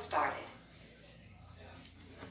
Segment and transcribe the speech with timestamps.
[0.00, 0.32] started.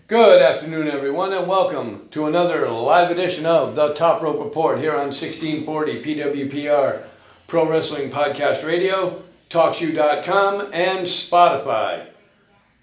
[0.07, 4.93] Good afternoon, everyone, and welcome to another live edition of the Top Rope Report here
[4.93, 7.03] on 1640 PWPR
[7.45, 9.21] Pro Wrestling Podcast Radio,
[9.51, 12.07] TalkShoe.com, and Spotify.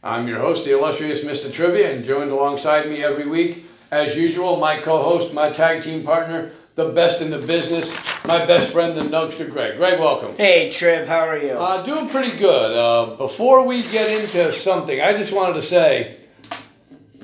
[0.04, 1.52] I'm your host, the illustrious Mr.
[1.52, 6.52] Trivia, and joined alongside me every week, as usual, my co-host, my tag team partner,
[6.76, 7.92] the best in the business,
[8.26, 9.76] my best friend, the Nugster Greg.
[9.76, 10.36] Greg, welcome.
[10.36, 11.52] Hey, Triv, how are you?
[11.52, 12.72] Uh, doing pretty good.
[12.76, 16.16] Uh, before we get into something, I just wanted to say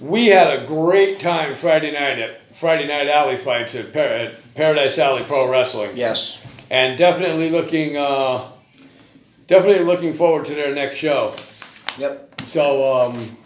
[0.00, 4.54] we had a great time Friday night at Friday Night Alley fights at, Par- at
[4.54, 6.40] Paradise Alley Pro Wrestling, yes.
[6.70, 8.48] and definitely looking, uh,
[9.48, 11.34] definitely looking forward to their next show.
[11.98, 12.40] Yep.
[12.46, 13.36] So, um,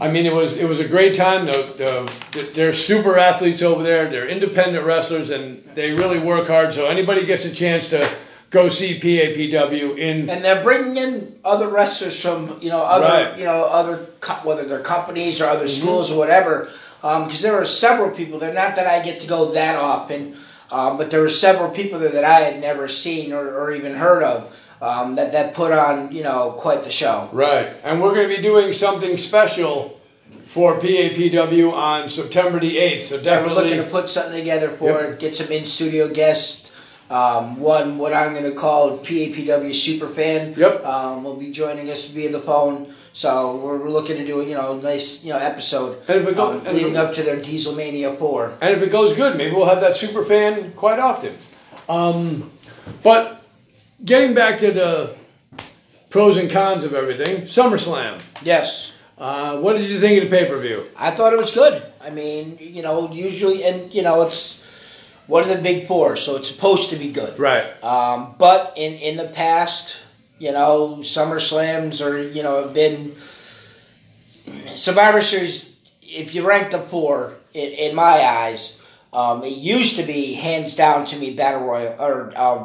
[0.00, 1.46] I mean, it was it was a great time.
[1.46, 4.10] The, the, they're super athletes over there.
[4.10, 6.74] They're independent wrestlers, and they really work hard.
[6.74, 8.08] So anybody gets a chance to
[8.50, 13.26] go see PAPW in And they're bringing in other wrestlers from you know other Right.
[13.30, 13.38] Mm-hmm.
[13.40, 14.06] you know other
[14.42, 16.70] whether they're companies or other schools or whatever.
[17.00, 18.52] Because there are several people there.
[18.52, 20.36] Not that I get to go that often,
[20.72, 23.94] um, but there were several people there that I had never seen or, or even
[23.94, 24.56] heard of.
[24.80, 27.28] Um, that that put on you know quite the show.
[27.32, 27.70] Right.
[27.84, 30.00] And we're going to be doing something special
[30.48, 33.02] for PAPW on September the 8th.
[33.04, 36.70] So Yeah, we're looking to put something together for it, get some in studio guests.
[37.10, 40.56] Um, one, what I'm going to call PAPW Superfan.
[40.56, 40.84] Yep.
[40.84, 42.94] Um, will be joining us via the phone.
[43.12, 46.28] So we're, we're looking to do a you know nice you know episode And if
[46.28, 48.54] it go- um, leading up to their Diesel Mania four.
[48.60, 51.32] and if it goes good, maybe we'll have that super fan quite often.
[51.88, 52.50] Um,
[53.04, 53.43] but
[54.04, 55.14] getting back to the
[56.10, 58.20] pros and cons of everything, SummerSlam.
[58.42, 60.90] Yes, Uh, what did you think of the pay per view?
[60.96, 61.80] I thought it was good.
[62.02, 64.60] I mean, you know, usually and you know it's
[65.28, 67.38] one of the big four, so it's supposed to be good.
[67.38, 67.64] Right.
[67.82, 69.98] Um, but in, in the past,
[70.38, 73.14] you know, Summer Slams or, you know, have been
[74.74, 80.02] Survivor Series, if you rank the four, in, in my eyes, um, it used to
[80.02, 82.64] be hands down to me Battle Royal or uh,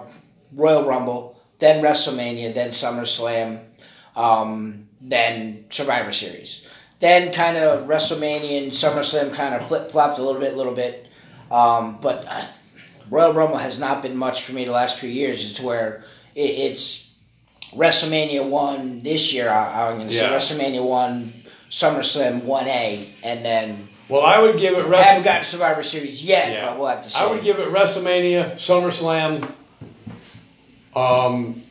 [0.53, 3.59] Royal Rumble, then WrestleMania, then SummerSlam,
[4.15, 6.65] um, then Survivor Series.
[6.99, 10.73] Then kind of WrestleMania and SummerSlam kind of flip flopped a little bit, a little
[10.75, 11.07] bit.
[11.49, 12.45] Um, but uh,
[13.09, 15.49] Royal Rumble has not been much for me the last few years.
[15.49, 16.03] It's where
[16.35, 17.13] it, it's
[17.73, 19.49] WrestleMania one this year.
[19.49, 21.33] I, I'm going to say WrestleMania one,
[21.69, 26.23] SummerSlam one A, and then Well, I would give it I haven't gotten Survivor Series
[26.23, 26.69] yet, Yeah.
[26.69, 27.19] but we'll have to see.
[27.19, 29.49] I would give it WrestleMania, SummerSlam,
[30.95, 31.61] um,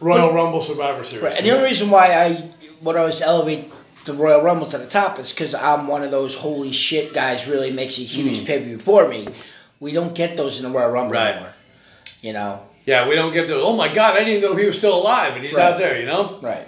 [0.00, 1.22] Royal Rumble, Survivor Series.
[1.22, 2.32] Right, and the only reason why I
[2.80, 3.72] what I was elevate
[4.04, 7.46] the Royal Rumble to the top is because I'm one of those holy shit guys.
[7.48, 9.28] Really makes a huge pay per view for me.
[9.80, 11.12] We don't get those in the Royal Rumble.
[11.12, 11.32] Right.
[11.34, 11.52] anymore.
[12.22, 13.62] You know, Yeah, we don't get those.
[13.64, 15.72] Oh my God, I didn't know he was still alive, and he's Right.
[15.72, 15.98] out there.
[16.00, 16.38] You know.
[16.42, 16.66] right?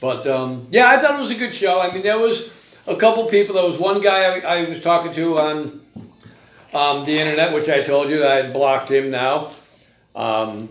[0.00, 1.80] But um, yeah, I thought it was a good show.
[1.80, 2.50] I mean, there was
[2.86, 3.54] a couple people.
[3.54, 5.80] There was one guy I, I was talking to on
[6.74, 9.50] um, the internet, which I told you that I had blocked him now,
[10.16, 10.68] um,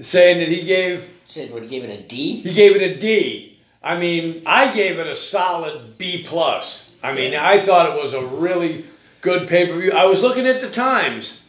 [0.00, 2.40] saying that he gave Said would give it a D.
[2.40, 3.58] he gave it a D.
[3.82, 6.92] I mean, I gave it a solid B plus.
[7.02, 8.86] I mean, I thought it was a really
[9.20, 9.92] good pay per view.
[9.92, 11.40] I was looking at the times,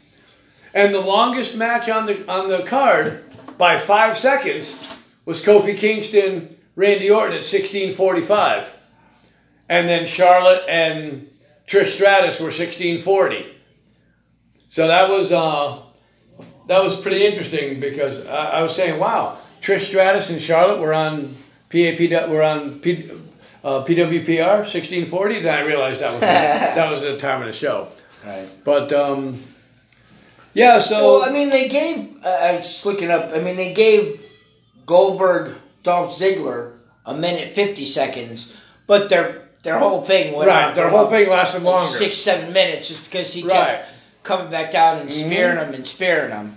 [0.73, 3.23] and the longest match on the on the card
[3.57, 4.79] by five seconds
[5.25, 8.67] was Kofi Kingston Randy Orton at sixteen forty five,
[9.67, 11.29] and then Charlotte and
[11.67, 13.55] Trish Stratus were sixteen forty.
[14.67, 15.81] So that was uh,
[16.69, 20.93] that was pretty interesting because I, I was saying, wow, Trish Stratus and Charlotte were
[20.93, 21.35] on
[21.69, 23.09] PAP were on P,
[23.63, 25.41] uh, PWPR sixteen forty.
[25.41, 27.87] Then I realized that was that was the time of the show.
[28.25, 28.47] Right.
[28.63, 29.41] But um,
[30.53, 32.23] yeah, so Well, I mean, they gave.
[32.23, 33.31] Uh, I was looking up.
[33.33, 34.21] I mean, they gave
[34.85, 36.73] Goldberg, Dolph Ziggler
[37.05, 38.55] a minute fifty seconds,
[38.87, 41.85] but their their whole thing went right, their whole thing lasted longer.
[41.87, 43.77] six seven minutes just because he Right.
[43.79, 43.91] Kept
[44.29, 46.55] coming back down and spearing them and spearing them.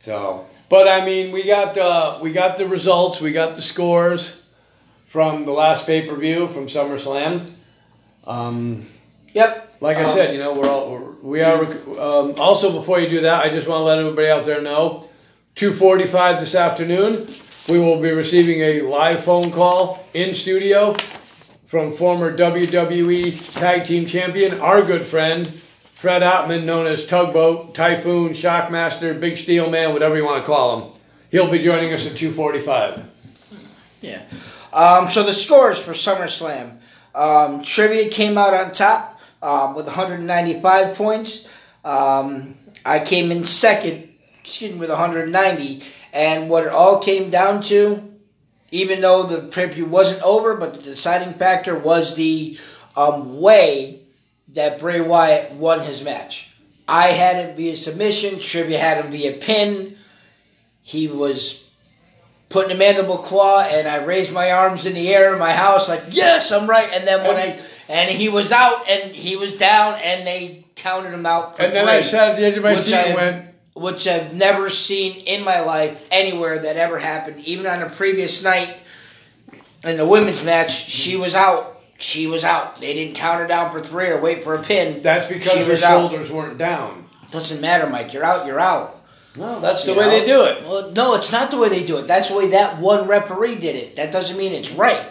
[0.00, 4.48] So, but I mean, we got uh, we got the results, we got the scores
[5.08, 7.52] from the last pay per view from SummerSlam.
[8.26, 8.86] Um,
[9.32, 9.76] Yep.
[9.80, 11.62] like I Um, said, you know, we're all we're, we are.
[12.00, 15.08] Um, also, before you do that, I just want to let everybody out there know,
[15.54, 17.28] two forty five this afternoon,
[17.68, 20.94] we will be receiving a live phone call in studio
[21.68, 25.46] from former WWE Tag Team Champion, our good friend.
[26.00, 30.80] Fred Ottman, known as Tugboat, Typhoon, Shockmaster, Big Steel Man, whatever you want to call
[30.80, 30.92] him.
[31.30, 33.06] He'll be joining us at 245.
[34.00, 34.22] Yeah.
[34.72, 36.78] Um, so the scores for SummerSlam.
[37.14, 41.46] Um, Trivia came out on top um, with 195 points.
[41.84, 42.54] Um,
[42.86, 44.08] I came in second,
[44.42, 45.82] excuse me, with 190.
[46.14, 48.10] And what it all came down to
[48.70, 52.58] even though the pay per view wasn't over, but the deciding factor was the
[52.96, 53.99] um, way
[54.54, 56.54] that Bray Wyatt won his match.
[56.88, 58.40] I had it via submission.
[58.40, 59.96] Trivia had him via pin.
[60.82, 61.68] He was
[62.48, 65.88] putting a mandible claw, and I raised my arms in the air in my house,
[65.88, 66.88] like yes, I'm right.
[66.92, 71.12] And then when I and he was out and he was down, and they counted
[71.12, 71.58] him out.
[71.60, 74.34] and then I sat at the edge of my which seat and went, which I've
[74.34, 77.40] never seen in my life anywhere that ever happened.
[77.44, 78.76] Even on a previous night
[79.84, 81.79] in the women's match, she was out.
[82.00, 82.80] She was out.
[82.80, 85.02] They didn't count her down for three or wait for a pin.
[85.02, 86.10] that's because she her was out.
[86.10, 87.06] shoulders weren't down.
[87.30, 88.12] Doesn't matter, Mike.
[88.12, 88.46] You're out.
[88.46, 88.96] You're out.
[89.36, 90.10] No, that's the You way know?
[90.10, 90.62] they do it.
[90.64, 92.08] Well, no, it's not the way they do it.
[92.08, 93.96] That's the way that one referee did it.
[93.96, 95.04] That doesn't mean it's right.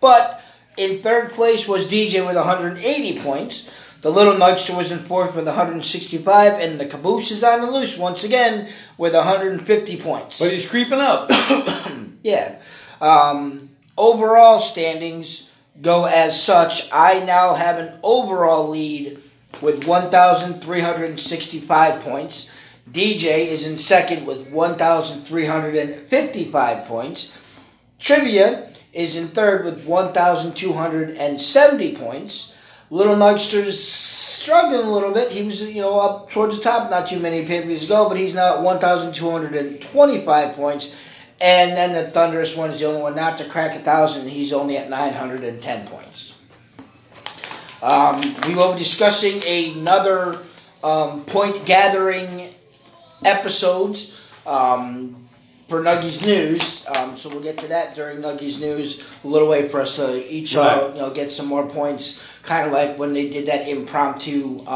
[0.00, 0.42] But
[0.76, 3.70] in third place was DJ with 180 points.
[4.00, 7.98] The Little Nugster was in fourth with 165, and the Caboose is on the loose
[7.98, 8.66] once again
[8.96, 10.38] with 150 points.
[10.38, 11.30] But he's creeping up.
[12.22, 12.56] Yeah.
[13.00, 15.49] Um, overall standings
[15.80, 16.90] go as such.
[16.92, 19.20] I now have an overall lead
[19.60, 22.50] with 1,365 points.
[22.90, 27.32] DJ is in second with 1,355 points.
[27.98, 32.54] Trivia is in third with 1,270 points.
[32.90, 35.30] Little Nugster's struggling a little bit.
[35.30, 38.34] He was, you know, up towards the top not too many pay-per-views ago, but he's
[38.34, 40.92] now at 1,225 points.
[41.40, 44.28] And then the Thunderous one is the only one not to crack a thousand.
[44.28, 46.34] He's only at 910 points.
[47.82, 50.38] Um, we will be discussing another
[50.84, 52.50] um, point gathering
[53.24, 55.16] episodes um,
[55.66, 56.86] for Nuggies News.
[56.94, 59.08] Um, so we'll get to that during Nuggies News.
[59.24, 62.66] A little way for us to each uh, you know get some more points, kind
[62.66, 64.66] of like when they did that impromptu.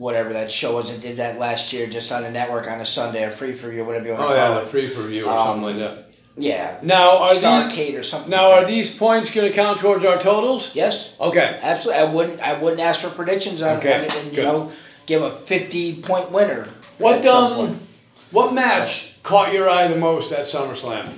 [0.00, 2.80] Um, Whatever that show was, that did that last year, just on the network on
[2.80, 4.64] a Sunday, or free for you, whatever you want Oh to call yeah, it.
[4.64, 6.06] the free for view or Um, something like that.
[6.36, 6.78] Yeah.
[6.82, 8.30] Now are these Starcade or something.
[8.30, 10.70] now like are these points going to count towards our totals?
[10.74, 11.58] Yes, Okay.
[11.60, 12.02] absolutely.
[12.02, 12.40] I wouldn't.
[12.40, 14.44] I wouldn't ask for predictions on, Okay, it, and you good.
[14.44, 14.72] know,
[15.06, 16.64] give a fifty point winner.
[16.98, 17.78] What um
[18.30, 21.12] what match caught your eye the most at SummerSlam?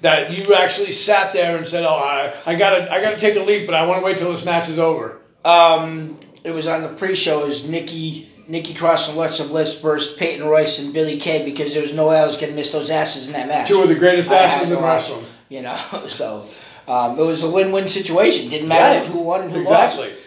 [0.00, 3.40] That you actually sat there and said, "Oh, I, I gotta I gotta take a
[3.42, 6.82] leap, but I want to wait till this match is over." Um, it was on
[6.82, 7.46] the pre-show.
[7.46, 11.82] Is Nikki Nikki Cross and Alexa Bliss versus Peyton Royce and Billie Kay because there
[11.82, 13.68] was no way I was going to miss those asses in that match.
[13.68, 15.24] Two of the greatest asses in wrestling.
[15.48, 15.76] You know,
[16.08, 16.46] so
[16.88, 18.50] um, it was a win-win situation.
[18.50, 19.08] Didn't matter Right.
[19.08, 20.08] who won and who Exactly.
[20.08, 20.18] lost.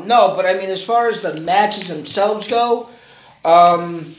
[0.00, 2.88] Um, no, but I mean, as far as the matches themselves go,
[3.44, 4.12] um,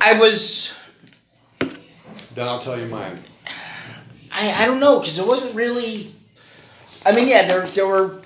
[0.00, 0.72] I was.
[2.34, 3.16] Then I'll tell you mine.
[4.32, 6.10] I, I don't know because it wasn't really.
[7.04, 8.20] I mean, yeah, there there were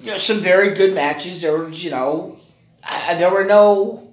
[0.00, 1.42] you know some very good matches.
[1.42, 2.38] There was you know,
[2.84, 4.12] I, there were no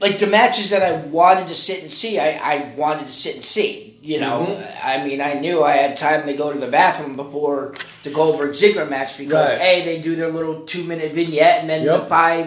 [0.00, 2.18] like the matches that I wanted to sit and see.
[2.18, 3.86] I, I wanted to sit and see.
[4.02, 4.84] You know, Mhm.
[4.86, 8.52] I mean, I knew I had time to go to the bathroom before the Goldberg
[8.52, 9.60] Ziggler match because Right.
[9.60, 12.00] a they do their little two minute vignette and then Yep.
[12.00, 12.46] the five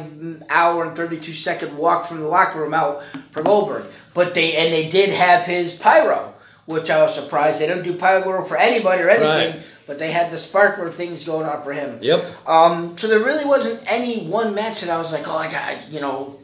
[0.49, 3.85] hour and thirty two second walk from the locker room out for Goldberg.
[4.15, 6.32] But they and they did have his pyro,
[6.65, 9.55] which I was surprised they don't do pyro for anybody or anything.
[9.55, 9.65] Right.
[9.85, 11.99] But they had the sparkler things going on for him.
[12.01, 12.47] Yep.
[12.47, 15.91] Um, so there really wasn't any one match that I was like, oh, I got,
[15.91, 16.39] you know.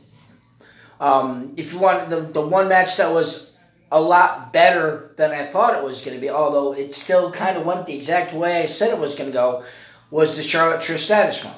[0.99, 3.51] Um, if you want the the one match that was
[3.91, 7.57] a lot better than I thought it was going to be, although it still kind
[7.57, 9.63] of went the exact way I said it was going to go,
[10.11, 11.55] was the Charlotte Trish Stratus one.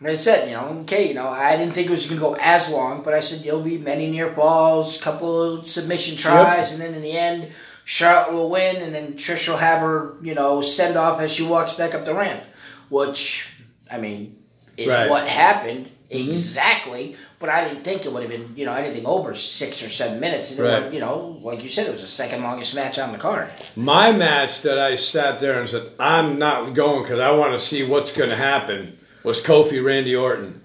[0.00, 2.26] And I said, you know, okay, you know, I didn't think it was going to
[2.26, 6.70] go as long, but I said there'll be many near falls, couple of submission tries,
[6.70, 7.50] and then in the end,
[7.90, 11.42] Charlotte will win, and then Trish will have her, you know, send off as she
[11.42, 12.44] walks back up the ramp,
[12.90, 13.50] which,
[13.90, 14.36] I mean,
[14.76, 15.08] is Right.
[15.08, 16.28] what happened mm-hmm.
[16.28, 17.16] exactly.
[17.38, 20.20] But I didn't think it would have been, you know, anything over six or seven
[20.20, 20.50] minutes.
[20.50, 20.92] And Right.
[20.92, 23.48] you know, like you said, it was the second longest match on the card.
[23.74, 27.66] My match that I sat there and said, I'm not going because I want to
[27.66, 30.60] see what's going to happen was Kofi Randy Orton.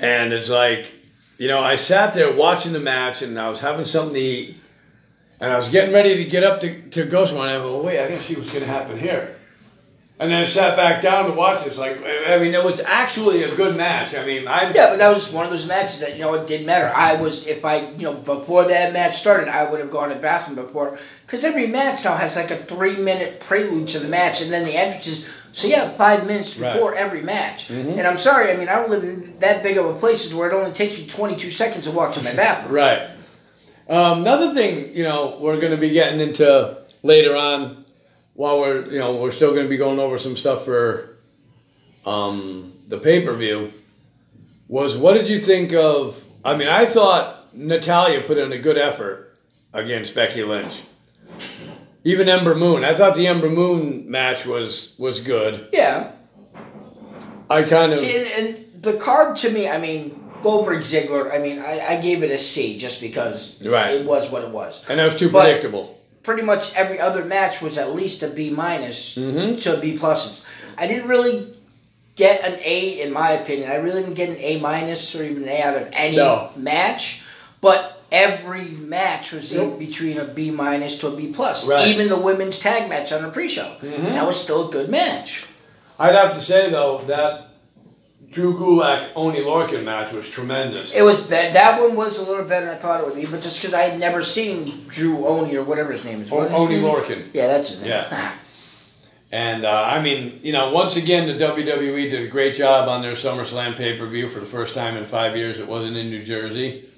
[0.00, 0.90] And it's like,
[1.38, 4.56] you know, I sat there watching the match and I was having something to eat.
[5.40, 7.48] And I was getting ready to get up to, to go somewhere.
[7.48, 9.36] And I go, wait, I think see what's going to happen here.
[10.18, 11.68] And then I sat back down to watch it.
[11.68, 14.14] It's like, I mean, it was actually a good match.
[14.14, 16.46] I mean, I Yeah, but that was one of those matches that you know it
[16.46, 16.90] didn't matter.
[16.96, 20.14] I was if I you know before that match started, I would have gone to
[20.14, 24.08] the bathroom before because every match now has like a three minute prelude to the
[24.08, 25.28] match, and then the entrances.
[25.52, 26.72] So you have five minutes Right.
[26.72, 27.68] before every match.
[27.68, 27.98] Mm-hmm.
[27.98, 30.50] And I'm sorry, I mean I don't live in that big of a place where
[30.50, 32.72] it only takes me 22 seconds to walk to my bathroom.
[32.72, 33.10] Right.
[33.88, 37.84] Um, another thing, you know, we're going to be getting into later on,
[38.34, 41.16] while we're, you know, we're still going to be going over some stuff for
[42.04, 43.72] um, the pay per view.
[44.68, 46.22] was what did you think of?
[46.44, 49.38] I mean, I thought Natalya put in a good effort
[49.72, 50.82] against Becky Lynch.
[52.04, 55.68] Even Ember Moon, I thought the Ember Moon match was was good.
[55.72, 56.12] Yeah.
[57.48, 61.38] I kind of See, and, and the card to me, I mean, Goldberg Ziggler, I
[61.38, 63.94] mean, I, I gave it a C just because Right.
[63.94, 64.80] it was what it was.
[64.88, 65.98] and that was too But- predictable.
[66.22, 69.60] Pretty much every other match was at least a B minus Mhm.
[69.62, 70.42] to a B pluses.
[70.78, 71.48] I didn't really
[72.16, 73.70] get an A in my opinion.
[73.70, 76.50] I really didn't get an A minus or even an A out of any No.
[76.56, 77.22] match.
[77.60, 81.64] But every match was in between a B minus to a B plus.
[81.66, 81.80] Right.
[81.82, 81.90] Mm-hmm.
[81.92, 85.44] Even the women's tag match on the pre-show, that was still a good match.
[85.98, 87.48] I'd have to say though that
[88.36, 90.92] Drew Gulak Oni Lorcan match was tremendous.
[90.94, 93.24] It was that that one was a little better than I thought it would be,
[93.24, 96.30] but just because I had never seen Drew Oni or whatever his name is.
[96.30, 96.84] O- What his Oni name?
[96.84, 97.30] Lorcan.
[97.32, 97.88] Yeah, that's his name.
[97.90, 98.34] Yeah.
[99.32, 103.02] And uh, I mean, you know, once again, the WWE did a great job on
[103.02, 105.58] their SummerSlam pay per view for the first time in five years.
[105.58, 106.88] It wasn't in New Jersey,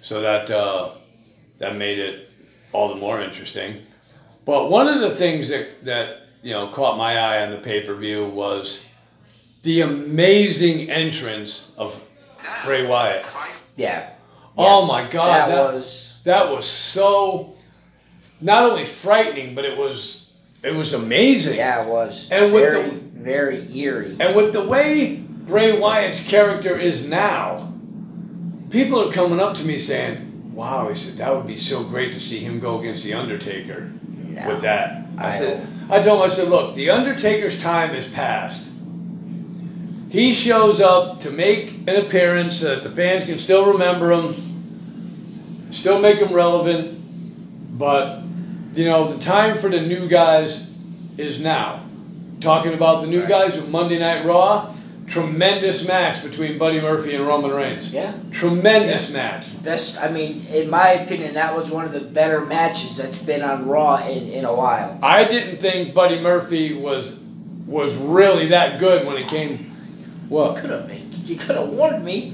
[0.00, 0.92] so that uh,
[1.58, 2.30] that made it
[2.72, 3.82] all the more interesting.
[4.46, 7.84] But one of the things that that you know caught my eye on the pay
[7.86, 8.80] per view was
[9.62, 12.00] the amazing entrance of
[12.64, 13.22] Bray Wyatt.
[13.76, 14.10] yeah.
[14.56, 14.88] Oh Yes.
[14.88, 17.54] my God, that, that- was That was so
[18.40, 20.26] not only frightening, but it was
[20.62, 21.56] it was amazing.
[21.56, 24.16] yeah, it was And with very the- very eerie.
[24.20, 27.72] And with the way Bray Wyatt's character is now,
[28.70, 32.12] people are coming up to me saying, "Wow," he said, "that would be so great
[32.12, 36.20] to see him go against the Undertaker No, with that." I, I said, "I told
[36.20, 38.69] him, I said, look, the Undertaker's time is past.
[40.10, 45.68] He shows up to make an appearance so that the fans can still remember him,
[45.70, 48.22] still make him relevant, but
[48.74, 50.66] you know the time for the new guys
[51.16, 51.86] is now."
[52.40, 54.74] Talking about the new guys with Monday Night Raw,
[55.06, 57.90] tremendous match between Buddy Murphy and Roman Reigns.
[57.90, 59.44] Yeah, Tremendous match.
[59.62, 63.42] that's I mean, in my opinion, that was one of the better matches that's been
[63.42, 64.98] on Raw in, in a while.
[65.02, 67.18] I didn't think Buddy Murphy was
[67.66, 69.69] was really that good when it came.
[70.30, 70.56] What?
[70.56, 71.12] Could have been.
[71.26, 72.32] You could have warned me.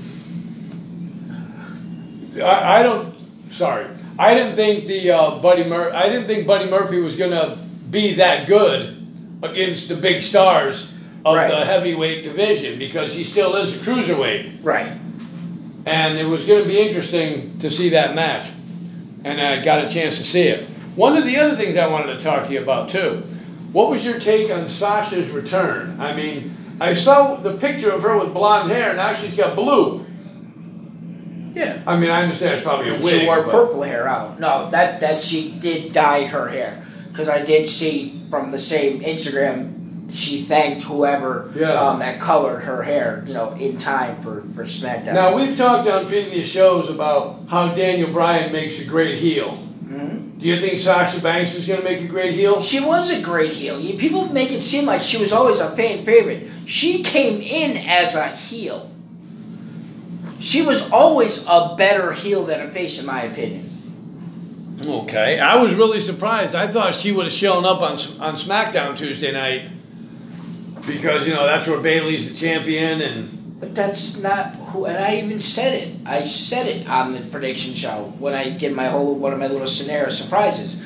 [2.43, 3.15] I, I don't.
[3.51, 3.87] Sorry,
[4.19, 7.57] I didn't think the uh, Buddy Mur- I didn't think Buddy Murphy was gonna
[7.91, 9.07] be that good
[9.43, 10.89] against the big stars
[11.25, 11.51] of Right.
[11.51, 14.93] the heavyweight division because he still is a cruiserweight, Right.
[15.87, 18.47] and it was gonna be interesting to see that match,
[19.25, 20.69] and I got a chance to see it.
[20.97, 23.23] One of the other things I wanted to talk to you about too.
[23.73, 25.97] What was your take on Sasha's return?
[26.01, 28.95] I mean, I saw the picture of her with blonde hair.
[28.95, 30.05] Now she's got blue.
[31.55, 31.83] Yeah.
[31.87, 33.21] I mean, I understand it's probably a And wig.
[33.21, 34.39] she wore but- purple hair out.
[34.39, 39.01] No, that that she did dye her hair because I did see from the same
[39.01, 39.73] Instagram
[40.13, 41.73] she thanked whoever Yeah.
[41.73, 45.15] um, that colored her hair, you know, in time for for SmackDown.
[45.15, 49.59] Now we've talked on previous shows about how Daniel Bryan makes a great heel.
[49.89, 50.39] Mhm.
[50.39, 52.61] Do you think Sasha Banks is going to make a great heel?
[52.63, 53.81] She was a great heel.
[53.97, 56.49] People make it seem like she was always a fan favorite.
[56.67, 58.91] She came in as a heel.
[60.41, 63.71] She was always a better heel than a face, in my opinion.
[64.87, 66.55] Okay, I was really surprised.
[66.55, 69.71] I thought she would have shown up on on SmackDown Tuesday night
[70.87, 74.85] because you know that's where Bayley's the champion, and But that's not who.
[74.85, 75.97] And I even said it.
[76.05, 79.47] I said it on the prediction show when I did my whole one of my
[79.47, 80.77] little scenario surprises.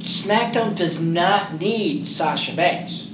[0.00, 3.10] SmackDown does not need Sasha Banks.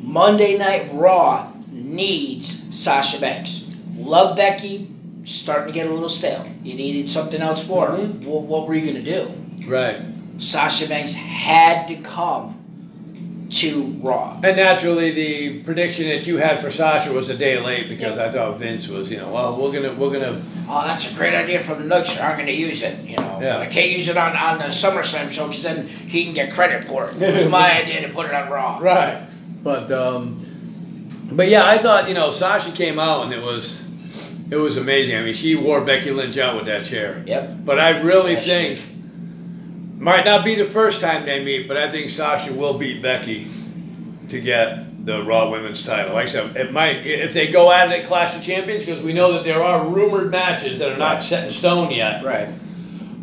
[0.00, 3.70] Monday Night Raw needs Sasha Banks.
[3.96, 4.90] Love Becky,
[5.24, 6.46] starting to get a little stale.
[6.62, 7.96] You needed something else for her.
[7.98, 8.24] Mhm.
[8.24, 9.66] What, what were you going to do?
[9.68, 10.04] right.
[10.38, 12.63] Sasha Banks had to come
[13.60, 14.38] to Raw.
[14.42, 18.30] And naturally, the prediction that you had for Sasha was a day late because I
[18.30, 21.62] thought Vince was, you know, well, we're gonna we're gonna Oh, that's a great idea
[21.62, 22.18] from the Nooks.
[22.18, 22.98] I'm going to use it.
[23.04, 23.58] You know, Yeah.
[23.58, 26.84] I can't use it on, on the SummerSlam show because then he can get credit
[26.84, 27.20] for it.
[27.20, 28.78] It was my idea to put it on Raw.
[28.78, 29.28] Right.
[29.62, 30.38] But um
[31.30, 33.84] but yeah, I thought, you know, Sasha came out and it was
[34.50, 35.16] it was amazing.
[35.16, 37.22] I mean, she wore Becky Lynch out with that chair.
[37.26, 37.58] Yep.
[37.64, 38.80] But I really she think
[39.96, 43.48] might not be the first time they meet, but I think Sasha will beat Becky
[44.28, 46.14] to get the Raw Women's title.
[46.14, 49.02] Like I said, it might if they go at it at Clash of Champions because
[49.02, 51.24] we know that there are rumored matches that are not Right.
[51.24, 52.24] set in stone yet.
[52.24, 52.48] Right.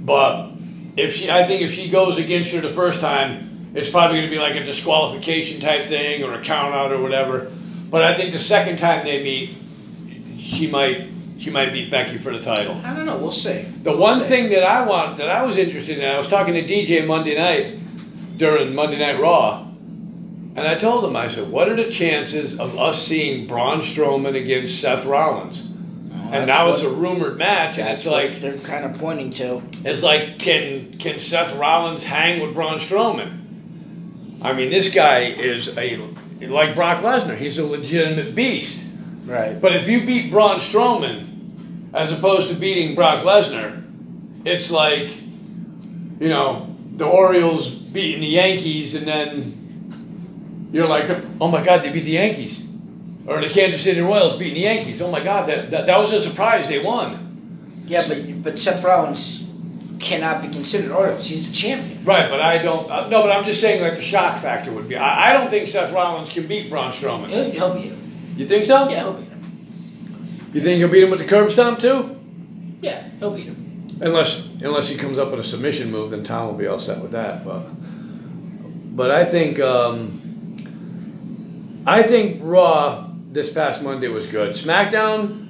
[0.06, 0.52] But
[0.98, 4.30] if she, I think if she goes against her the first time, it's probably going
[4.30, 7.52] to be like a disqualification type thing or a count out or whatever.
[7.90, 9.56] But I think the second time they meet,
[10.40, 11.08] she might
[11.42, 12.80] she might beat Becky for the title.
[12.84, 13.18] I don't know.
[13.18, 13.64] We'll see.
[13.84, 14.26] The We'll one see.
[14.28, 17.36] thing that I want that I was interested in, I was talking to DJ Monday
[17.38, 19.68] night during Monday Night Raw,
[20.56, 24.36] And I told him, I said, what are the chances of us seeing Braun Strowman
[24.36, 25.68] against Seth Rollins?
[26.34, 29.62] and that was a rumored match, and it's like they're kind of pointing to.
[29.84, 34.40] It's like, can can Seth Rollins hang with Braun Strowman?
[34.42, 35.98] I mean, this guy is a
[36.40, 37.38] like Brock Lesnar.
[37.38, 38.82] He's a legitimate beast.
[39.26, 39.60] Right.
[39.60, 41.28] But if you beat Braun Strowman,
[41.94, 43.84] as opposed to beating Brock Lesnar,
[44.46, 45.10] it's like,
[46.20, 51.92] you know, the Orioles beating the Yankees, and then you're like, oh my God, they
[51.92, 52.60] beat the Yankees.
[53.28, 55.02] Or the Kansas City Royals beating the Yankees.
[55.02, 56.68] Oh my God, that, that, that was a surprise.
[56.68, 57.84] They won.
[57.86, 59.48] Yeah, but but Seth Rollins
[60.00, 61.28] cannot be considered Orioles.
[61.28, 62.04] He's the champion.
[62.04, 62.90] Right, but I don't.
[62.90, 64.96] Uh, no, but I'm just saying, like the shock factor would be.
[64.96, 67.30] I, I don't think Seth Rollins can beat Braun Strowman.
[67.30, 68.34] He'll, he'll beat him.
[68.38, 68.90] You think so?
[68.90, 69.31] Yeah, he'll beat him.
[70.54, 72.18] You think he'll beat him with the curb stomp too?
[72.82, 73.88] Yeah, he'll beat him.
[74.02, 77.02] Unless unless he comes up with a submission move, then Tom will be all set
[77.02, 77.46] with that.
[77.46, 77.64] But
[78.96, 80.18] but I think um,
[81.86, 84.56] I think Raw this past Monday was good.
[84.56, 85.48] SmackDown,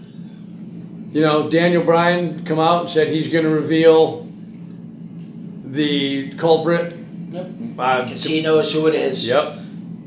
[1.13, 4.27] you know, Daniel Bryan come out and said he's going to reveal
[5.65, 6.93] the culprit.
[7.31, 7.47] Yep.
[7.79, 9.25] Uh, Because he knows who it is.
[9.25, 9.59] Yep.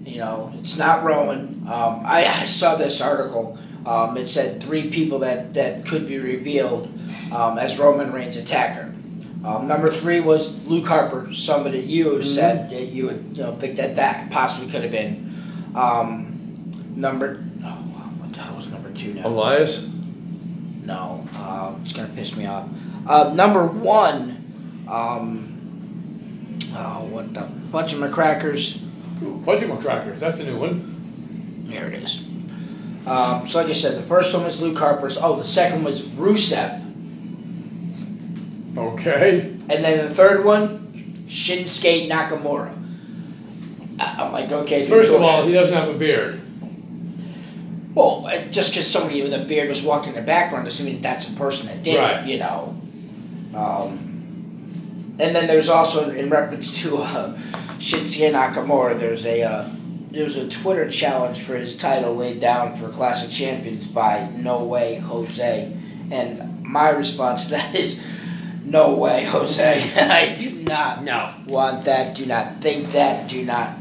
[0.04, 1.62] You know, it's not Rowan.
[1.66, 3.58] Um, I, I saw this article.
[3.86, 6.86] Um, it said three people that, that could be revealed
[7.34, 8.90] um, as Roman Reigns' attacker.
[9.44, 12.22] Um, number three was Luke Harper, somebody you Mm-hmm.
[12.22, 15.34] said that you would you know think that that possibly could have been.
[15.74, 17.66] Um, number oh
[18.20, 19.26] what the hell was number two now?
[19.28, 19.86] Elias.
[20.84, 22.68] No, uh, it's gonna piss me off.
[23.06, 28.80] Uh, number one, um, oh what the bunch of McCrackers.
[29.22, 30.18] Ooh, Fudgy McCrackers.
[30.20, 31.64] That's a new one.
[31.64, 32.26] There it is.
[33.06, 35.18] Um, so like I said, the first one was Luke Harper's.
[35.20, 36.80] Oh, the second was Rusev,
[38.76, 39.40] Okay.
[39.40, 40.92] and then the third one,
[41.28, 42.72] Shinsuke Nakamura.
[44.00, 44.80] I'm like, okay.
[44.80, 45.44] dude, First of all, ahead.
[45.46, 46.40] he doesn't have a beard.
[47.94, 51.00] well, uh, just because somebody with a beard was walking in the background doesn't mean
[51.00, 52.24] that's the person that did Right.
[52.24, 52.28] it.
[52.28, 52.76] You know.
[53.54, 53.98] Um,
[55.20, 57.36] and then there's also in reference to uh,
[57.78, 59.68] Shinsuke Nakamura, there's a uh,
[60.14, 64.64] there's a Twitter challenge for his title laid down for Clash of Champions by No
[64.64, 65.72] Way Jose,
[66.10, 68.00] and my response to that is,
[68.64, 69.82] No way, Jose.
[69.96, 71.34] I do not No.
[71.46, 72.14] want that.
[72.14, 73.28] Do not think that.
[73.28, 73.76] Do not.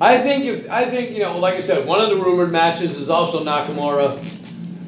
[0.00, 2.96] I think if I think you know, like I said, one of the rumored matches
[2.96, 4.24] is also Nakamura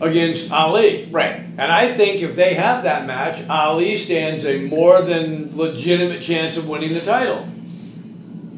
[0.00, 1.06] against Ali.
[1.10, 1.36] Right.
[1.58, 6.56] And I think if they have that match, Ali stands a more than legitimate chance
[6.56, 7.46] of winning the title.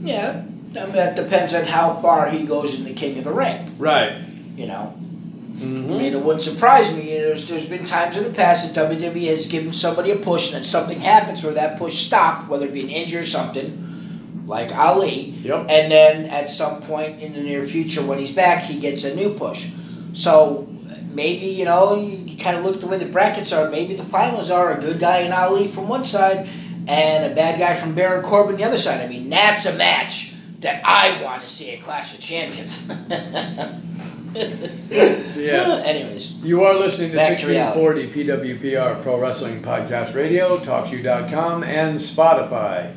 [0.00, 0.44] Yeah.
[0.76, 3.66] I mean, that depends on how far he goes in the King of the Ring.
[3.78, 4.20] Right.
[4.56, 4.94] You know.
[4.96, 5.88] I Mm-hmm.
[5.88, 7.02] mean, it wouldn't surprise me.
[7.16, 10.56] There's there's been times in the past that WWE has given somebody a push, and
[10.56, 14.74] then something happens where that push stopped, whether it be an injury or something, like
[14.74, 15.26] Ali.
[15.44, 15.66] Yep.
[15.70, 19.14] And then at some point in the near future, when he's back, he gets a
[19.14, 19.70] new push.
[20.12, 20.66] So
[21.12, 23.70] maybe you know you kind of look the way the brackets are.
[23.70, 26.48] Maybe the finals are a good guy in Ali from one side,
[26.88, 29.00] and a bad guy from Baron Corbin the other side.
[29.00, 30.33] I mean, that's a match
[30.64, 32.90] that I want to see a Clash of Champions.
[34.34, 35.80] Yeah.
[35.84, 36.32] Anyways.
[36.42, 42.92] You are listening to Back to 1640 PWPR Pro Wrestling Podcast Radio, TalkShoe.com, and Spotify.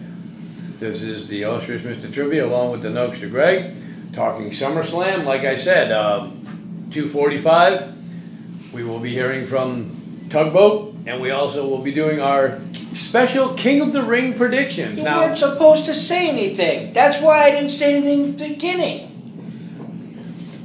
[0.80, 2.12] This is the illustrious Mr.
[2.12, 3.72] Trivia along with the Nugster Greg
[4.14, 5.26] talking SummerSlam.
[5.26, 6.44] Like I said, um,
[6.90, 8.74] 245.
[8.74, 12.60] We will be hearing from Tugboat, and we also will be doing our
[12.93, 14.98] special King of the Ring predictions.
[14.98, 16.93] You Now, weren't supposed to say anything.
[16.93, 19.04] That's why I didn't say anything in the beginning.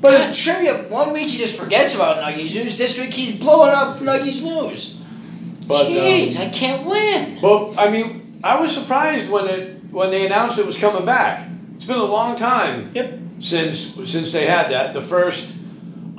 [0.01, 0.75] but God, trivia.
[0.89, 2.77] One week he just forgets about Nuggies news.
[2.77, 4.99] This week he's blowing up Nuggies news.
[5.67, 7.41] But, um, Jeez, I can't win.
[7.41, 11.49] Well, I mean, I was surprised when it when they announced it was coming back.
[11.77, 13.19] It's been a long time Yep.
[13.41, 14.93] since since they had that.
[14.95, 15.47] The first,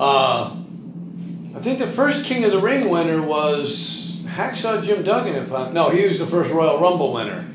[0.00, 0.56] uh,
[1.54, 4.03] I think the first King of the Ring winner was
[4.34, 5.34] Hacksaw Jim Duggan.
[5.36, 7.46] If I no, he was the first Royal Rumble winner.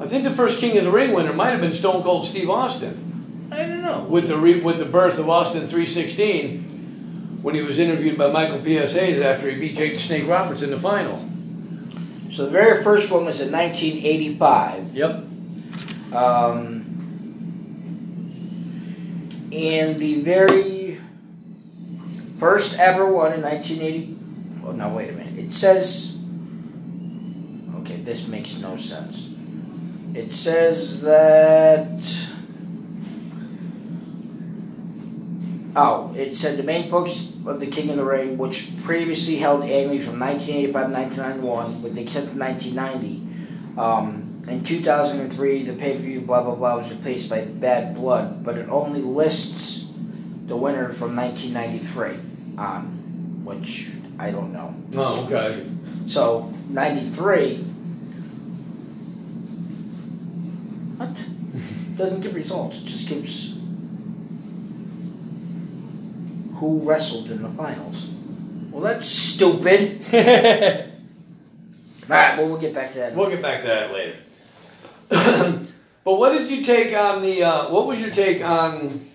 [0.00, 2.50] I think the first King of the Ring winner might have been Stone Cold Steve
[2.50, 4.02] Austin I don't know.
[4.02, 8.60] with the re, with the birth of Austin 316 when he was interviewed by Michael
[8.60, 8.94] P.S.
[8.94, 11.18] Hayes after he beat Jake the Snake Roberts in the final.
[12.30, 14.94] So the very first one was in 1985.
[14.94, 15.10] Yep.
[16.12, 16.84] Um,
[19.52, 21.00] and the very
[22.38, 24.13] first ever one in 1980.
[24.66, 25.38] Oh, no, wait a minute.
[25.38, 26.16] It says.
[27.76, 29.34] Okay, this makes no sense.
[30.14, 32.28] It says that.
[35.76, 39.64] Oh, it said the main books of the King of the Ring, which previously held
[39.64, 43.24] annually from 1985 to 1991, with the exception of 1990.
[43.76, 48.44] Um, in 2003, the pay per view blah blah blah was replaced by Bad Blood,
[48.44, 49.92] but it only lists
[50.46, 54.74] the winner from 1993 on, which I don't know.
[54.94, 55.66] Oh, okay.
[56.06, 57.56] So 93.
[60.96, 61.24] What?
[61.96, 62.82] Doesn't give results.
[62.82, 63.54] It just gives
[66.56, 68.06] who wrestled in the finals.
[68.70, 70.00] Well, that's stupid.
[72.04, 73.14] All right, well, we'll get back to that.
[73.14, 74.16] We'll get back to that later.
[76.04, 77.42] but what did you take on the?
[77.42, 79.10] Uh, what was your take on?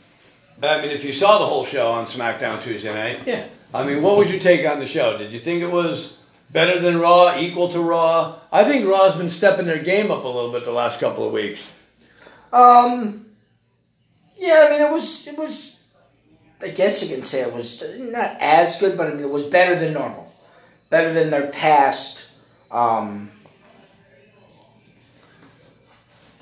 [0.61, 3.45] I mean, if you saw the whole show on SmackDown Tuesday night, Yeah.
[3.73, 5.17] I mean, what would you take on the show?
[5.17, 6.19] Did you think it was
[6.51, 8.35] better than Raw, equal to Raw?
[8.51, 11.33] I think Raw's been stepping their game up a little bit the last couple of
[11.33, 11.61] weeks.
[12.51, 13.25] Um.
[14.37, 15.75] Yeah, I mean, it was it was.
[16.61, 19.45] I guess you can say it was not as good, but I mean, it was
[19.45, 20.33] better than normal,
[20.89, 22.25] better than their past.
[22.71, 23.31] Um.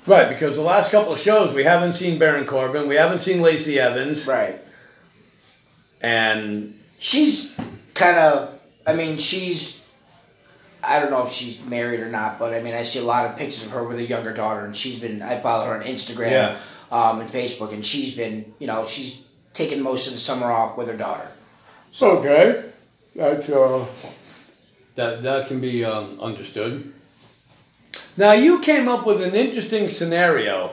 [0.06, 3.42] Right, because the last couple of shows we haven't seen Baron Corbin, we haven't seen
[3.42, 4.58] Lacey Evans, Right.
[6.00, 7.56] and She's
[7.94, 8.58] kind of.
[8.86, 9.86] I mean, she's.
[10.82, 13.28] I don't know if she's married or not, but I mean, I see a lot
[13.28, 15.22] of pictures of her with a younger daughter, and she's been.
[15.22, 16.56] I follow her on Instagram, Yeah.
[16.90, 18.52] um, and Facebook, and she's been.
[18.58, 21.28] You know, she's taken most of the summer off with her daughter.
[21.90, 22.64] So, okay,
[23.14, 23.86] that's uh,
[24.94, 26.92] that that can be um, understood.
[28.16, 30.70] Now you came up with an interesting scenario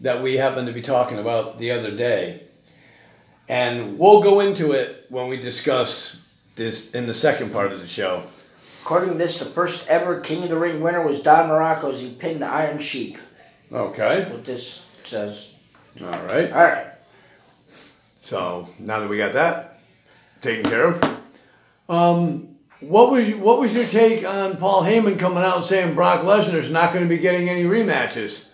[0.00, 2.42] that we happened to be talking about the other day,
[3.50, 6.16] and we'll go into it when we discuss
[6.54, 8.22] this in the second part of the show.
[8.82, 12.00] According to this, the first ever King of the Ring winner was Don Muraco as
[12.00, 13.18] he pinned the Iron Sheik.
[13.72, 15.56] Okay, What this says.
[16.00, 16.52] all right.
[16.52, 16.86] All right.
[18.20, 19.80] So now that we got that
[20.42, 21.02] taken care of,
[21.88, 26.20] um, what was what was your take on Paul Heyman coming out and saying Brock
[26.22, 28.44] Lesnar's not going to be getting any rematches?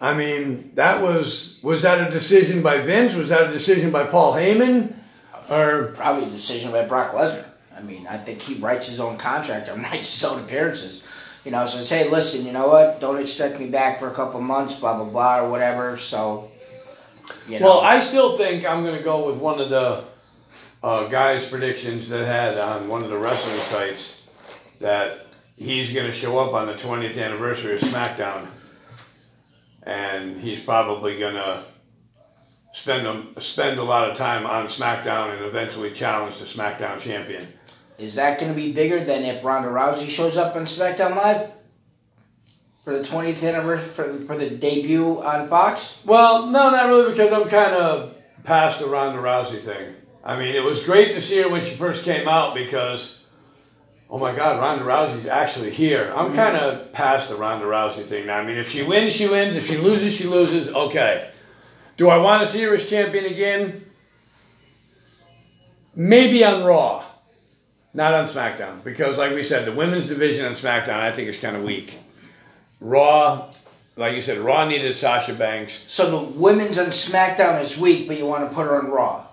[0.00, 3.14] I mean, that was was that a decision by Vince?
[3.14, 4.96] Was that a decision by Paul Heyman?
[5.50, 7.44] Or Probably a decision by Brock Lesnar.
[7.76, 11.02] I mean, I think he writes his own contract and writes his own appearances.
[11.44, 13.00] You know, says, hey, listen, you know what?
[13.00, 15.96] Don't expect me back for a couple months, blah, blah, blah, or whatever.
[15.96, 16.50] So,
[17.48, 17.66] you know.
[17.66, 20.04] well, I still think I'm going to go with one of the
[20.82, 24.22] uh, guys' predictions that had on one of the wrestling sites
[24.80, 28.46] that he's going to show up on the 20th anniversary of SmackDown,
[29.82, 31.64] and he's probably to
[32.72, 37.46] spend a, spend a lot of time on SmackDown and eventually challenge the SmackDown champion.
[37.98, 41.52] Is that going to be bigger than if Ronda Rousey shows up on SmackDown Live?
[42.84, 46.00] For the 20th anniversary, for, for the debut on Fox?
[46.06, 49.94] Well, no, not really, because I'm kind of past the Ronda Rousey thing.
[50.24, 53.18] I mean, it was great to see her when she first came out because,
[54.10, 56.12] oh my God, Ronda Rousey's actually here.
[56.14, 56.36] I'm mm-hmm.
[56.36, 58.38] kind of past the Ronda Rousey thing now.
[58.38, 59.54] I mean, if she wins, she wins.
[59.54, 60.68] If she loses, she loses.
[60.68, 61.30] Okay.
[61.96, 63.84] Do I want to see her as champion again?
[65.94, 67.04] Maybe on Raw,
[67.92, 71.40] not on SmackDown, because like we said, the women's division on SmackDown I think is
[71.40, 71.98] kind of weak.
[72.80, 73.50] Raw,
[73.96, 75.80] like you said, Raw needed Sasha Banks.
[75.88, 79.26] So the women's on SmackDown is weak, but you want to put her on Raw.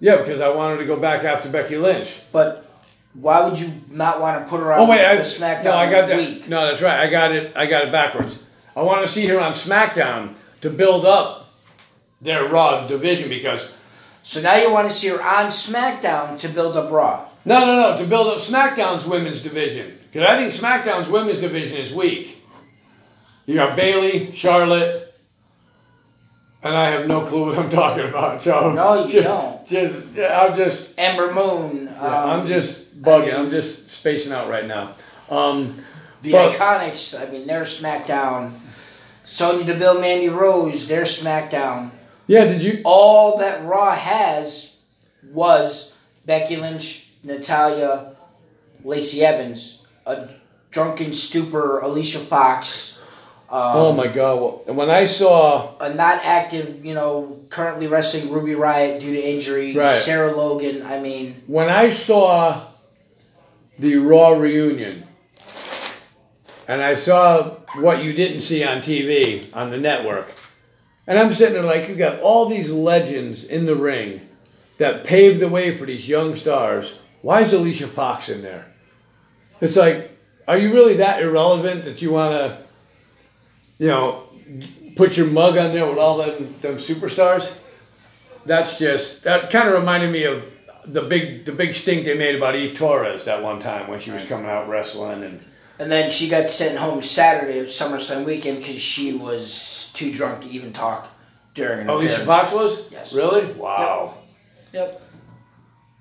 [0.00, 2.10] Yeah, because I wanted to go back after Becky Lynch.
[2.32, 2.61] But
[3.14, 5.74] why would you not want to put her oh, on Oh wait, I, SmackDown no,
[5.74, 6.16] I got that.
[6.16, 6.48] week?
[6.48, 7.06] No, that's right.
[7.06, 7.52] I got it.
[7.54, 8.38] I got it backwards.
[8.74, 11.52] I want to see her on SmackDown to build up
[12.20, 13.68] their Raw division because
[14.22, 17.26] So now you want to see her on SmackDown to build up Raw.
[17.44, 21.76] no, no, no, to build up SmackDown's women's division because I think SmackDown's women's division
[21.76, 22.38] is weak.
[23.44, 25.11] You got Bayley, Charlotte,
[26.62, 28.42] and I have no clue what I'm talking about.
[28.42, 29.66] So No, you just, don't.
[29.66, 31.88] Just, I'll just Ember Moon.
[31.88, 33.34] Um, I'm just bugging.
[33.34, 34.94] I I'm just spacing out right now.
[35.30, 35.84] Um,
[36.22, 37.20] the but- Iconics.
[37.20, 38.52] I mean, they're SmackDown.
[39.24, 41.90] Sonya Deville, Mandy Rose, they're SmackDown.
[42.26, 42.82] yeah, did you?
[42.84, 44.76] All that Raw has
[45.30, 45.96] was
[46.26, 48.16] Becky Lynch, Natalya,
[48.84, 50.28] Lacey Evans, a
[50.70, 52.98] drunken stupor, Alicia Fox.
[53.52, 54.40] Um, Oh my God!
[54.40, 59.20] Well, when I saw, a not active, you know, currently wrestling Ruby Riott due to
[59.20, 59.76] injury.
[59.76, 60.00] Right.
[60.00, 60.82] Sarah Logan.
[60.86, 62.66] I mean, when I saw
[63.78, 65.06] the Raw reunion,
[66.66, 70.32] and I saw what you didn't see on TV on the network,
[71.06, 74.26] and I'm sitting there like, you got all these legends in the ring
[74.78, 76.94] that paved the way for these young stars.
[77.20, 78.72] Why is Alicia Fox in there?
[79.60, 82.58] It's like, are you really that irrelevant that you want to,
[83.82, 84.22] you know,
[84.94, 87.52] put your mug on there with all them them superstars?
[88.46, 90.44] That's just that kind of reminded me of
[90.86, 94.12] the big the big stink they made about Eve Torres that one time when she
[94.12, 95.40] was coming out wrestling and
[95.80, 100.42] And then she got sent home Saturday of SummerSlam weekend because she was too drunk
[100.42, 101.08] to even talk
[101.54, 102.26] during an Alicia appearance.
[102.26, 102.92] Fox was?
[102.92, 103.12] Yes.
[103.12, 103.52] Really?
[103.54, 104.14] Wow.
[104.72, 105.02] Yep.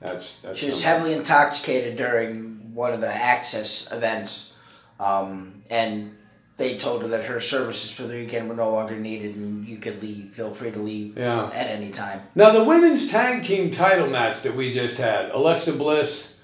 [0.01, 0.87] That's that's She was something.
[0.87, 4.53] heavily intoxicated during one of the Access events,
[4.99, 6.15] um, and
[6.61, 9.77] they told her that her services for the weekend were no longer needed and you
[9.77, 10.31] could leave.
[10.31, 11.49] Feel free to leave Yeah.
[11.55, 12.21] at any time.
[12.35, 16.37] Now the women's tag team title match that we just had, Alexa Bliss.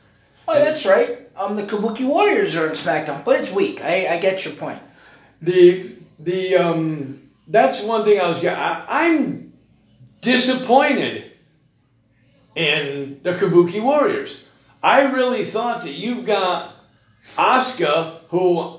[0.48, 1.20] Oh, that's right.
[1.36, 3.84] Um, the Kabuki Warriors are in SmackDown, but it's weak.
[3.84, 4.80] I, I get your point.
[5.42, 9.54] The the um that's one thing I was I, I'm
[10.22, 11.32] disappointed
[12.56, 14.42] in the Kabuki Warriors.
[14.82, 16.74] I really thought that you've got
[17.36, 18.77] Asuka, who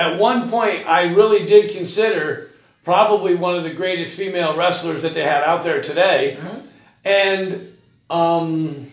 [0.00, 2.50] at one point I really did consider
[2.84, 6.38] probably one of the greatest female wrestlers that they had out there today,
[7.04, 7.76] and
[8.08, 8.86] um.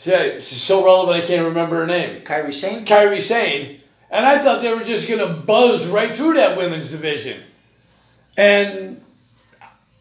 [0.00, 2.22] she- She's so relevant I can't remember her name.
[2.22, 2.84] Kairi Sane.
[2.84, 6.90] Kairi Sane, and I thought they were just going to buzz right through that women's
[6.90, 7.42] division.
[8.36, 9.00] And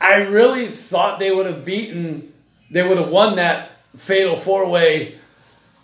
[0.01, 2.33] I really thought they would have beaten,
[2.69, 5.15] they would have won that fatal four way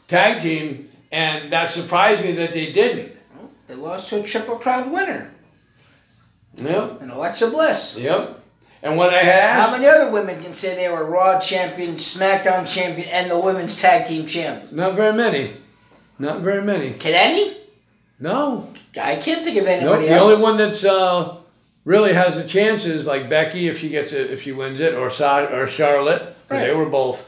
[0.07, 3.13] tag team, and that surprised me that they didn't.
[3.67, 5.31] They lost to a triple crown winner,
[6.57, 7.97] Yep, and Alexa Bliss.
[7.97, 8.35] yep.
[8.81, 12.65] And when I had How many other women can say they were Raw champion, SmackDown
[12.73, 14.71] champion, and the women's tag team champ?
[14.71, 15.51] not very many,
[16.17, 16.91] not very many.
[16.93, 17.57] Can any?
[18.19, 18.69] No,
[19.01, 21.37] I can't think of Nope, anybody the only one that's uh,
[21.85, 25.11] really has the chances, like Becky, if she gets it, if she wins it, or
[25.11, 27.27] Sa- or Charlotte, 'cause they were both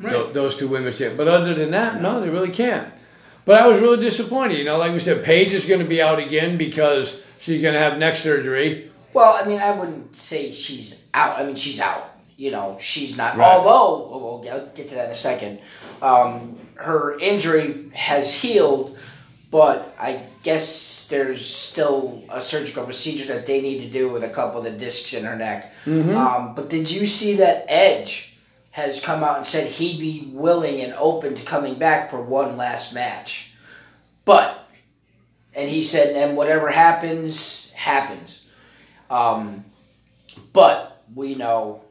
[0.00, 0.12] Right.
[0.12, 0.92] tho- those two women.
[0.94, 2.88] champ- But other than that, no, they really can't.
[3.44, 4.58] But I was really disappointed.
[4.58, 7.74] You know, like we said, Paige is going to be out again because she's going
[7.74, 8.90] to have neck surgery.
[9.12, 11.38] Well, I mean, I wouldn't say she's out.
[11.38, 12.10] I mean, she's out.
[12.36, 13.36] You know, she's not.
[13.36, 13.46] Right.
[13.46, 15.60] Although, we'll get, to that in a second.
[16.00, 18.98] Um, her injury has healed,
[19.50, 24.30] but I guess there's still a surgical procedure that they need to do with a
[24.30, 25.72] couple of the discs in her neck.
[25.86, 28.31] Um, but did you see that Edge
[28.72, 32.56] has come out and said he'd be willing and open to coming back for one
[32.56, 33.52] last match?
[34.24, 34.58] But,
[35.54, 38.44] and he said, and whatever happens, happens.
[39.10, 39.64] Um,
[40.52, 41.82] but we know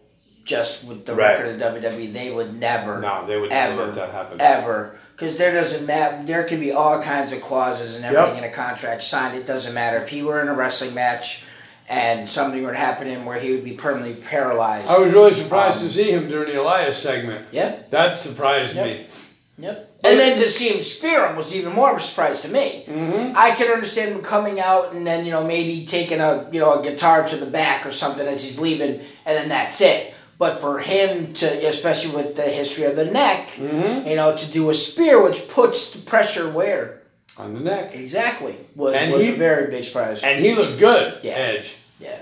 [0.43, 1.37] just with the Right.
[1.39, 4.41] record of WWE, they would never, No, they would never ever, let that happen.
[4.41, 6.17] ever, because there doesn't matter.
[6.25, 8.43] There can be all kinds of clauses and everything Yep.
[8.45, 9.37] in a contract signed.
[9.37, 11.43] It doesn't matter if he were in a wrestling match
[11.89, 14.87] and something would happen to him where he would be permanently paralyzed.
[14.87, 17.45] I was really surprised Um, to see him during the Elias segment.
[17.51, 18.85] yeah, That surprised Yep.
[18.85, 19.05] me.
[19.57, 19.89] Yep.
[20.03, 22.85] And then to see him spear him was even more of a surprise to me.
[22.89, 23.33] Mm-hmm.
[23.37, 26.79] I could understand him coming out and then you know maybe taking a you know
[26.79, 30.13] a guitar to the back or something as he's leaving, and then that's it.
[30.39, 34.07] But for him to, especially with the history of the neck, Mm-hmm.
[34.07, 37.00] you know, to do a spear, which puts the pressure where
[37.37, 37.95] On the neck.
[37.95, 40.23] exactly was, And was he- a very big surprise.
[40.23, 41.33] And he looked good, Yeah.
[41.33, 41.71] Edge.
[41.99, 42.17] yeah,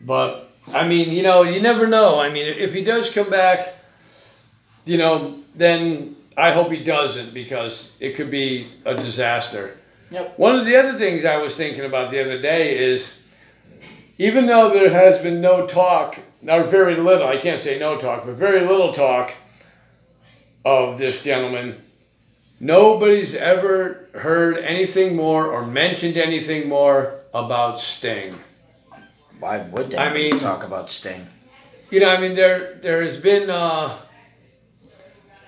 [0.00, 2.20] But I mean, you know, you never know.
[2.20, 3.74] I mean, if he does come back,
[4.84, 9.78] you know, then I hope he doesn't because it could be a disaster.
[10.10, 10.38] Yep.
[10.38, 13.08] One of the other things I was thinking about the other day is
[14.18, 18.24] even though there has been no talk, or very little, I can't say no talk,
[18.26, 19.32] but very little talk
[20.64, 21.80] of this gentleman,
[22.60, 28.34] nobody's ever heard anything more or mentioned anything more about Sting.
[29.40, 31.26] why would they I mean- talk about Sting?
[31.90, 33.96] You know, I mean, there there has been uh,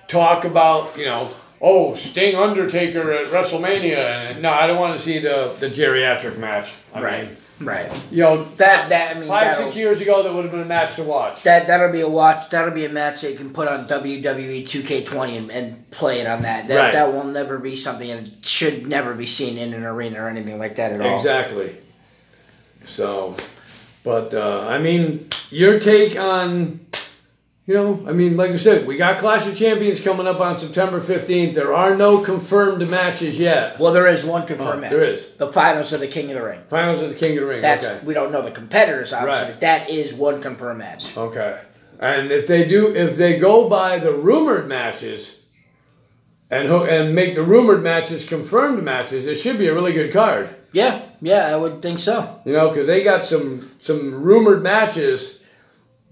[0.07, 1.29] talk about you know,
[1.61, 6.69] oh, Sting Undertaker at WrestleMania, no, I don't want to see the the geriatric match.
[6.93, 7.91] I mean, right.
[8.11, 10.65] you know, That that I mean 5 six years ago, that would have been a
[10.65, 11.43] match to watch.
[11.43, 12.49] That that'll be a watch.
[12.49, 16.27] That'll be a match that you can put on WWE 2K20 and, and play it
[16.27, 16.67] on that.
[16.67, 16.93] That Right.
[16.93, 20.57] that will never be something and should never be seen in an arena or anything
[20.59, 21.17] like that at all.
[21.17, 21.75] Exactly.
[22.85, 23.35] So,
[24.03, 26.79] but uh, I mean, your take on,
[27.69, 30.57] you know, I mean, like I said, we got Clash of Champions coming up on
[30.57, 31.53] September fifteenth.
[31.53, 33.79] There are no confirmed matches yet.
[33.79, 34.89] Well, there is one confirmed Oh, match.
[34.89, 35.23] there is.
[35.37, 36.61] the finals of the King of the Ring.
[36.67, 37.61] Finals of the King of the Ring.
[37.61, 38.03] That's okay.
[38.03, 39.43] we don't know the competitors obviously.
[39.43, 39.51] Right.
[39.51, 41.15] But that is one confirmed match.
[41.15, 41.61] Okay.
[41.99, 45.35] And if they do, if they go by the rumored matches,
[46.49, 50.55] and and make the rumored matches confirmed matches, it should be a really good card.
[50.71, 52.41] Yeah, yeah, I would think so.
[52.45, 55.37] You know, because they got some some rumored matches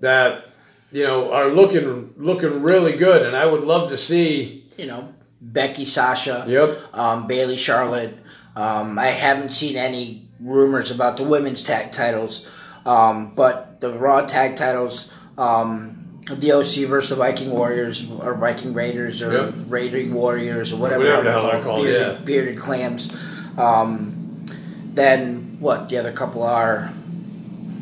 [0.01, 0.43] that
[0.91, 4.65] you know are looking looking really good, and I would love to see.
[4.77, 6.95] You know, Becky, Sasha, Yep.
[6.95, 8.13] um, Bayley, Charlotte.
[8.55, 12.47] Um, I haven't seen any rumors about the women's tag titles,
[12.85, 15.11] um, but the Raw tag titles.
[15.37, 15.93] Um,
[16.29, 19.53] the OC versus the Viking Warriors or Viking Raiders or Yep.
[19.69, 22.25] Raiding Warriors or whatever, Whatever the hell they're called, bearded, yeah.
[22.25, 23.09] bearded clams.
[23.57, 24.45] Um,
[24.93, 25.87] then what?
[25.87, 26.91] The other couple are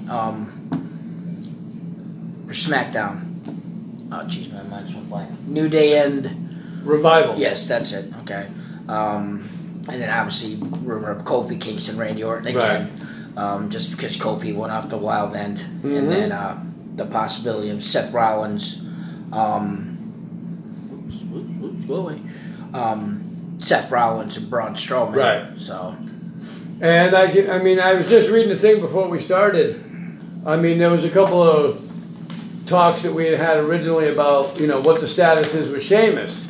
[0.09, 0.54] um,
[2.55, 3.21] SmackDown.
[4.11, 5.31] Oh, jeez, my mind's went blank.
[5.47, 7.35] New Day and Revival.
[7.37, 8.13] yes, that's it.
[8.21, 8.47] Okay,
[8.87, 9.47] um,
[9.89, 12.91] and then obviously rumor of Kofi Kingston, Randy Orton again,
[13.37, 15.97] um, just because Kofi went off the wild end, Mhm.
[15.97, 16.63] and then uh,
[16.95, 18.81] the possibility of Seth Rollins.
[19.33, 19.97] Um,
[20.93, 22.21] oops, oops, oops, go away.
[22.73, 25.15] Um, Seth Rollins and Braun Strowman.
[25.15, 25.59] Right.
[25.59, 25.95] So
[26.81, 27.23] And I,
[27.57, 29.81] I mean, I was just reading the thing before we started.
[30.45, 31.84] I mean, there was a couple of
[32.65, 36.41] talks that we had had originally about, you know, what the status is with Sheamus.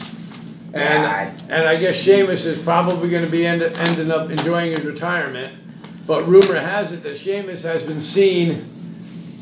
[0.74, 4.84] And, and I guess Sheamus is probably going to be end, ending up enjoying his
[4.84, 5.54] retirement.
[6.06, 8.66] But rumor has it that Sheamus has been seen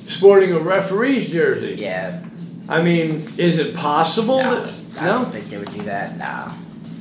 [0.07, 1.75] sporting a referee's jersey.
[1.77, 2.23] yeah,
[2.69, 4.41] I mean, is it possible?
[4.41, 5.23] no, that, I no?
[5.23, 6.17] don't think they would do that.
[6.17, 6.53] No,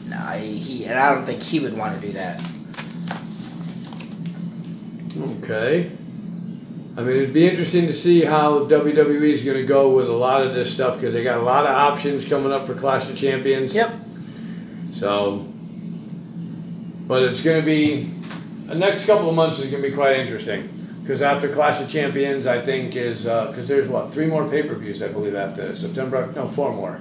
[0.09, 2.43] no, he and I don't think he would want to do that.
[5.19, 5.91] Okay.
[6.95, 10.13] I mean, it'd be interesting to see how WWE is going to go with a
[10.13, 13.09] lot of this stuff because they got a lot of options coming up for Clash
[13.09, 13.75] of Champions.
[13.75, 13.95] Yep.
[14.93, 15.39] So,
[17.07, 18.13] but it's going to be
[18.67, 20.69] the next couple of months is going to be quite interesting
[21.03, 24.63] because after Clash of Champions, I think is uh, because there's what three more pay
[24.63, 25.81] per views I believe after this.
[25.81, 27.01] September, no, four more.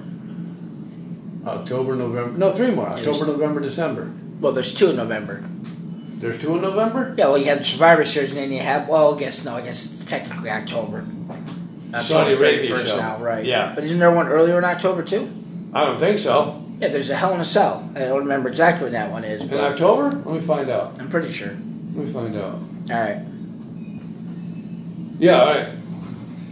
[1.46, 2.88] October, November, no, three more.
[2.88, 4.10] October, November, December.
[4.40, 5.44] Well, there's two in November.
[6.22, 7.16] There's two in November.
[7.18, 8.86] Yeah, well, you have Survivor Series, and then you have.
[8.86, 9.56] Well, I guess no.
[9.56, 11.04] I guess it's technically October.
[12.04, 12.96] Saudi Arabia 31st show.
[12.96, 13.44] now, right?
[13.44, 13.72] Yeah.
[13.74, 15.28] But isn't there one earlier in October too?
[15.74, 16.64] I don't think so.
[16.78, 17.90] Yeah, there's a Hell in a Cell.
[17.96, 20.10] I don't remember exactly when that one is, In October?
[20.16, 20.94] Let me find out.
[21.00, 21.48] I'm pretty sure.
[21.50, 22.54] Let me find out.
[22.54, 23.18] All right.
[25.18, 25.68] Yeah, all right.